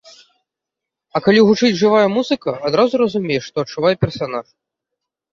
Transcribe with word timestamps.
А 1.17 1.19
калі 1.25 1.39
гучыць 1.47 1.75
жывая 1.81 2.07
музыка, 2.15 2.55
адразу 2.69 3.01
разумееш, 3.01 3.43
што 3.51 3.55
адчувае 3.67 3.93
персанаж. 4.07 4.47